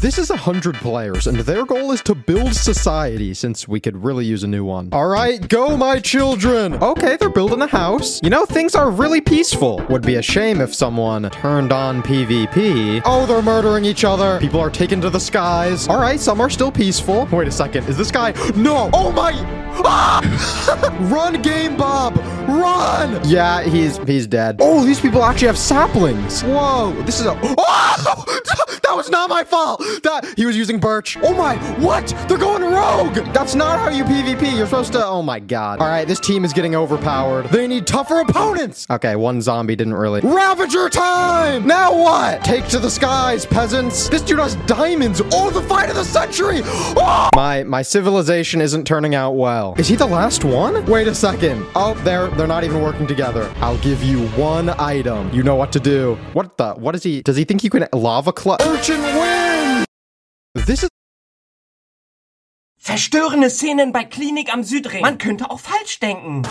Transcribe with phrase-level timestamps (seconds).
[0.00, 4.26] This is 100 players, and their goal is to build society, since we could really
[4.26, 4.90] use a new one.
[4.92, 6.74] All right, go, my children!
[6.74, 8.20] Okay, they're building a house.
[8.22, 9.82] You know, things are really peaceful.
[9.88, 13.02] Would be a shame if someone turned on PvP.
[13.06, 14.38] Oh, they're murdering each other.
[14.38, 15.88] People are taken to the skies.
[15.88, 17.26] All right, some are still peaceful.
[17.32, 18.32] Wait a second, is this guy?
[18.54, 18.90] No!
[18.92, 19.32] Oh my!
[19.84, 20.20] Ah!
[21.10, 22.16] Run, Game Bob!
[22.46, 23.20] Run!
[23.28, 24.58] Yeah, he's he's dead.
[24.60, 26.42] Oh, these people actually have saplings.
[26.42, 27.38] Whoa, this is a.
[27.42, 28.24] Oh!
[28.86, 29.80] That was not my fault.
[30.04, 31.18] That he was using birch.
[31.20, 31.56] Oh my!
[31.80, 32.06] What?
[32.28, 33.16] They're going rogue.
[33.34, 34.56] That's not how you PvP.
[34.56, 35.04] You're supposed to.
[35.04, 35.80] Oh my god.
[35.80, 37.46] All right, this team is getting overpowered.
[37.46, 38.86] They need tougher opponents.
[38.88, 40.20] Okay, one zombie didn't really.
[40.20, 41.66] Ravager time!
[41.66, 42.44] Now what?
[42.44, 44.08] Take to the skies, peasants.
[44.08, 45.20] This dude has diamonds.
[45.32, 46.60] Oh, the fight of the century.
[46.64, 47.28] Oh!
[47.34, 49.74] My my civilization isn't turning out well.
[49.78, 50.86] Is he the last one?
[50.86, 51.66] Wait a second.
[51.74, 53.52] Oh, they're they're not even working together.
[53.56, 55.28] I'll give you one item.
[55.34, 56.14] You know what to do.
[56.34, 56.74] What the?
[56.74, 57.22] What is he?
[57.22, 58.60] Does he think he can lava clutch?
[58.76, 59.84] Urchin win.
[60.66, 60.88] This is.
[62.78, 65.00] Verstörende Szenen bei Klinik am Südring.
[65.00, 66.42] Man könnte auch falsch denken.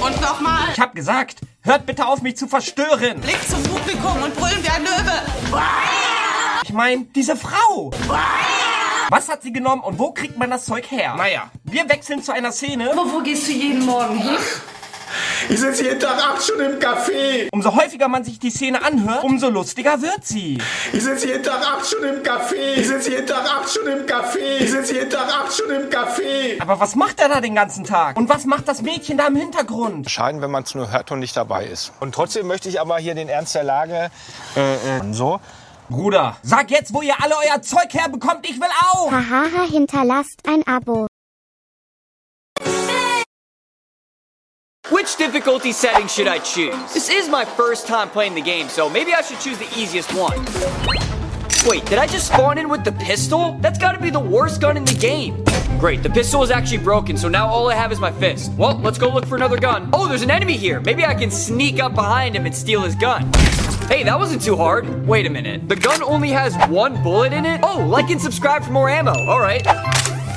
[0.00, 0.70] Und nochmal.
[0.72, 3.20] Ich hab gesagt, hört bitte auf mich zu verstören.
[3.20, 5.60] Blick zum Publikum und brüllen wie ein Löwe.
[6.64, 7.90] Ich mein, diese Frau.
[9.10, 11.16] Was hat sie genommen und wo kriegt man das Zeug her?
[11.16, 12.92] Naja, wir wechseln zu einer Szene.
[12.94, 14.38] Wo, wo gehst du jeden Morgen hin?
[15.48, 17.48] Ich sitze jeden Tag acht Stunden im Café.
[17.52, 20.58] Umso häufiger man sich die Szene anhört, umso lustiger wird sie.
[20.92, 22.74] Ich sitze jeden Tag acht Stunden im Café.
[22.76, 24.58] Ich sitze jeden Tag acht Stunden im Café.
[24.60, 26.60] Ich sitze jeden Tag acht Stunden im Café.
[26.60, 28.16] Aber was macht er da den ganzen Tag?
[28.16, 30.10] Und was macht das Mädchen da im Hintergrund?
[30.10, 31.92] Scheiden, wenn man es nur hört und nicht dabei ist.
[32.00, 34.10] Und trotzdem möchte ich aber hier den Ernst der Lage
[34.56, 35.40] äh, äh, so.
[35.90, 39.12] Bruder, sag jetzt, wo ihr alle euer Zeug herbekommt, ich will auch!
[39.12, 41.06] Hahaha, hinterlasst ein Abo.
[44.90, 46.92] Which difficulty setting should I choose?
[46.92, 50.12] This is my first time playing the game, so maybe I should choose the easiest
[50.12, 50.36] one.
[51.66, 53.56] Wait, did I just spawn in with the pistol?
[53.62, 55.42] That's gotta be the worst gun in the game.
[55.78, 58.52] Great, the pistol is actually broken, so now all I have is my fist.
[58.58, 59.88] Well, let's go look for another gun.
[59.94, 60.80] Oh, there's an enemy here.
[60.80, 63.32] Maybe I can sneak up behind him and steal his gun.
[63.88, 65.06] Hey, that wasn't too hard.
[65.06, 65.66] Wait a minute.
[65.66, 67.60] The gun only has one bullet in it?
[67.62, 69.14] Oh, like and subscribe for more ammo.
[69.14, 69.64] All right.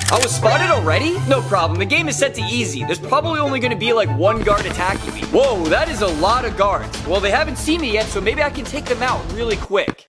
[0.09, 1.19] I was spotted already?
[1.27, 1.77] No problem.
[1.77, 2.85] The game is set to easy.
[2.85, 5.21] There's probably only going to be like one guard attacking me.
[5.23, 7.05] Whoa, that is a lot of guards.
[7.05, 10.07] Well, they haven't seen me yet, so maybe I can take them out really quick.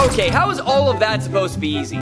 [0.00, 2.00] Okay, how is all of that supposed to be easy?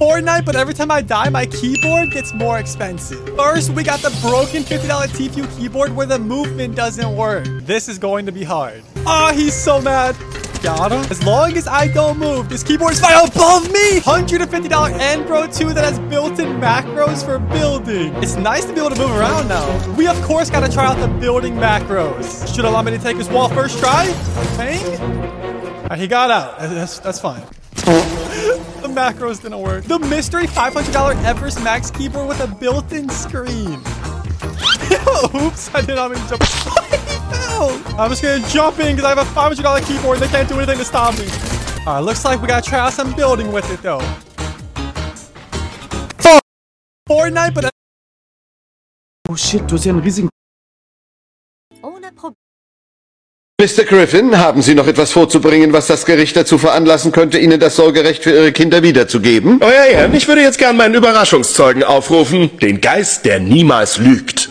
[0.00, 3.36] Fortnite, but every time I die, my keyboard gets more expensive.
[3.36, 7.44] First, we got the broken $50 TPU keyboard where the movement doesn't work.
[7.62, 8.82] This is going to be hard.
[9.06, 10.16] Ah, oh, he's so mad.
[10.62, 10.92] Got.
[11.10, 14.00] As long as I don't move, this keyboard is fine above me.
[14.00, 14.38] $150
[14.98, 18.14] Enpro 2 that has built-in macros for building.
[18.16, 19.94] It's nice to be able to move around now.
[19.94, 22.54] We, of course, got to try out the building macros.
[22.54, 24.06] Should allow me to take this wall first try.
[24.58, 25.88] Bang.
[25.88, 26.58] Right, he got out.
[26.58, 27.42] That's, that's fine.
[27.74, 29.84] the macros didn't work.
[29.84, 33.80] The mystery $500 Everest Max keyboard with a built-in screen.
[35.34, 36.42] Oops, I did not mean to jump.
[37.60, 40.56] I'm just gonna jump in because I have a $500 keyboard and they can't do
[40.56, 41.26] anything to stop me.
[41.86, 44.00] All right, looks like we gotta try out some building with it though.
[47.08, 47.68] Fortnite, but...
[49.28, 50.28] Oh shit, du hast ja einen riesigen...
[51.82, 52.36] Ohne Problem.
[53.60, 53.84] Mr.
[53.84, 58.22] Griffin, haben Sie noch etwas vorzubringen, was das Gericht dazu veranlassen könnte, Ihnen das Sorgerecht
[58.22, 59.60] für Ihre Kinder wiederzugeben?
[59.60, 62.56] Euer Ehren, ich würde jetzt gern meinen Überraschungszeugen aufrufen.
[62.58, 64.48] Den Geist, der niemals lügt.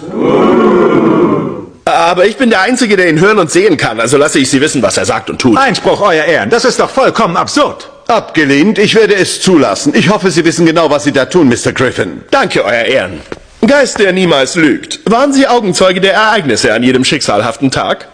[1.93, 4.61] Aber ich bin der Einzige, der ihn hören und sehen kann, also lasse ich Sie
[4.61, 5.57] wissen, was er sagt und tut.
[5.57, 7.89] Einspruch, Euer Ehren, das ist doch vollkommen absurd.
[8.07, 9.93] Abgelehnt, ich werde es zulassen.
[9.95, 11.73] Ich hoffe, Sie wissen genau, was Sie da tun, Mr.
[11.73, 12.23] Griffin.
[12.31, 13.21] Danke, Euer Ehren.
[13.65, 14.99] Geist, der niemals lügt.
[15.05, 18.07] Waren Sie Augenzeuge der Ereignisse an jedem schicksalhaften Tag?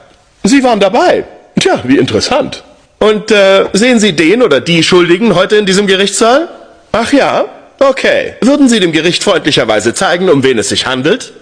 [0.44, 1.24] Sie waren dabei.
[1.60, 2.64] Tja, wie interessant.
[3.00, 6.50] Und äh, sehen Sie den oder die Schuldigen heute in diesem Gerichtssaal?
[6.92, 7.46] Ach ja?
[7.80, 8.36] Okay.
[8.42, 11.34] Würden Sie dem Gericht freundlicherweise zeigen, um wen es sich handelt?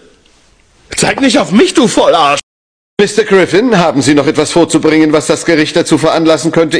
[1.03, 2.39] Zeig nicht auf mich, du Vollarsch!
[2.97, 3.25] Mr.
[3.25, 6.71] Griffin, haben Sie noch etwas vorzubringen, was das Gericht dazu veranlassen könnte,